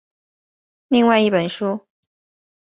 [0.87, 1.85] 另外一本书。